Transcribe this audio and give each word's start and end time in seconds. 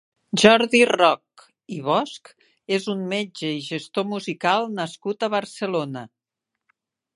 Jordi 0.43 0.79
Roch 0.91 1.43
i 1.75 1.77
Bosch 1.89 2.31
és 2.79 2.89
un 2.95 3.05
metge 3.13 3.53
i 3.59 3.61
gestor 3.69 4.09
musical 4.15 4.67
nascut 4.81 5.29
a 5.29 5.33
Barcelona. 5.37 6.07